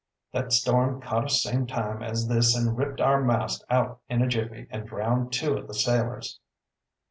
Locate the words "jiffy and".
4.27-4.87